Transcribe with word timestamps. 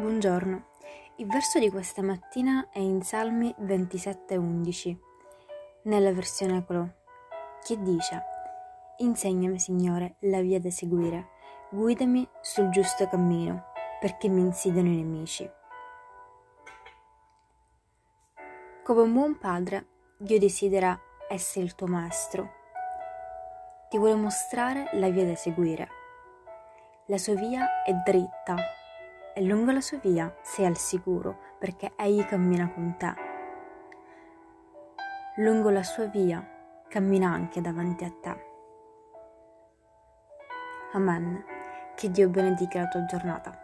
Buongiorno, 0.00 0.68
il 1.16 1.26
verso 1.26 1.58
di 1.58 1.68
questa 1.68 2.00
mattina 2.00 2.70
è 2.72 2.78
in 2.78 3.02
Salmi 3.02 3.54
27:11, 3.58 4.98
nella 5.82 6.10
versione 6.10 6.64
Colò, 6.64 6.88
che 7.62 7.78
dice 7.82 8.22
Insegnami, 8.96 9.58
Signore, 9.58 10.16
la 10.20 10.40
via 10.40 10.58
da 10.58 10.70
seguire, 10.70 11.28
guidami 11.68 12.26
sul 12.40 12.70
giusto 12.70 13.06
cammino, 13.08 13.72
perché 14.00 14.28
mi 14.28 14.40
insidiano 14.40 14.88
i 14.88 14.96
nemici. 14.96 15.50
Come 18.82 19.02
un 19.02 19.12
buon 19.12 19.36
padre, 19.36 19.86
Dio 20.16 20.38
desidera 20.38 20.98
essere 21.28 21.66
il 21.66 21.74
tuo 21.74 21.88
maestro. 21.88 22.50
Ti 23.90 23.98
vuole 23.98 24.14
mostrare 24.14 24.88
la 24.94 25.10
via 25.10 25.26
da 25.26 25.34
seguire. 25.34 25.88
La 27.08 27.18
sua 27.18 27.34
via 27.34 27.82
è 27.82 27.92
dritta 27.92 28.78
e 29.40 29.42
lungo 29.42 29.70
la 29.70 29.80
sua 29.80 29.96
via 29.96 30.36
sei 30.42 30.66
al 30.66 30.76
sicuro 30.76 31.56
perché 31.58 31.92
egli 31.96 32.22
cammina 32.26 32.70
con 32.70 32.94
te. 32.98 33.14
Lungo 35.36 35.70
la 35.70 35.82
sua 35.82 36.04
via 36.04 36.46
cammina 36.86 37.30
anche 37.30 37.62
davanti 37.62 38.04
a 38.04 38.12
te. 38.20 38.44
Amen. 40.92 41.42
Che 41.96 42.10
Dio 42.10 42.28
benedica 42.28 42.80
la 42.80 42.88
tua 42.88 43.06
giornata. 43.06 43.59